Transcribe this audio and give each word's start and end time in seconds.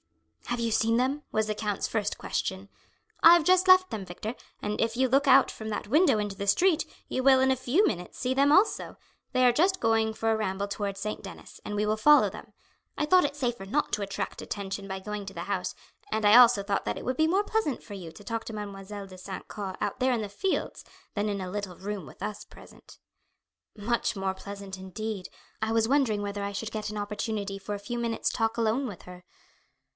"Have 0.47 0.59
you 0.59 0.71
seen 0.71 0.97
them?" 0.97 1.21
was 1.31 1.47
the 1.47 1.55
count's 1.55 1.87
first 1.87 2.17
question. 2.17 2.67
"I 3.23 3.35
have 3.35 3.43
just 3.45 3.67
left 3.69 3.89
them, 3.89 4.03
Victor, 4.03 4.35
and 4.61 4.81
if 4.81 4.97
you 4.97 5.07
look 5.07 5.25
out 5.27 5.49
from 5.49 5.69
that 5.69 5.87
window 5.87 6.17
into 6.17 6.35
the 6.35 6.47
street 6.47 6.85
you 7.07 7.23
will 7.23 7.39
in 7.39 7.51
a 7.51 7.55
few 7.55 7.85
minutes 7.87 8.17
see 8.17 8.33
them 8.33 8.51
also; 8.51 8.97
they 9.31 9.45
are 9.45 9.53
just 9.53 9.79
going 9.79 10.13
for 10.13 10.31
a 10.31 10.35
ramble 10.35 10.67
towards 10.67 10.99
St. 10.99 11.21
Denis, 11.23 11.61
and 11.63 11.75
we 11.75 11.85
will 11.85 11.95
follow 11.95 12.29
them. 12.29 12.51
I 12.97 13.05
thought 13.05 13.23
it 13.23 13.35
safer 13.35 13.65
not 13.65 13.93
to 13.93 14.01
attract 14.01 14.41
attention 14.41 14.87
by 14.89 14.99
going 14.99 15.25
to 15.27 15.33
the 15.33 15.41
house, 15.43 15.73
and 16.11 16.25
I 16.25 16.35
also 16.35 16.63
thought 16.63 16.83
that 16.83 16.97
it 16.97 17.05
would 17.05 17.15
be 17.17 17.27
more 17.27 17.43
pleasant 17.43 17.81
for 17.81 17.93
you 17.93 18.11
to 18.11 18.23
talk 18.23 18.43
to 18.45 18.53
Mademoiselle 18.53 19.07
de 19.07 19.19
St. 19.19 19.47
Caux 19.47 19.75
out 19.79 19.99
there 19.99 20.11
in 20.11 20.21
the 20.21 20.27
fields, 20.29 20.83
than 21.13 21.29
in 21.29 21.39
a 21.39 21.51
little 21.51 21.77
room 21.77 22.05
with 22.07 22.21
us 22.21 22.43
present. 22.43 22.97
"Much 23.77 24.15
more 24.17 24.33
pleasant; 24.33 24.77
indeed, 24.77 25.29
I 25.61 25.71
was 25.71 25.87
wondering 25.87 26.23
whether 26.23 26.43
I 26.43 26.51
should 26.51 26.71
get 26.71 26.89
an 26.89 26.97
opportunity 26.97 27.57
for 27.59 27.75
a 27.75 27.79
few 27.79 27.99
minutes' 27.99 28.31
talk 28.31 28.57
alone 28.57 28.87
with 28.87 29.03
her." 29.03 29.23